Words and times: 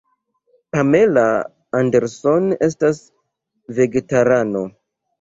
Pamela 0.77 1.25
Anderson 1.83 2.51
estas 2.71 3.05
vegetarano. 3.81 4.69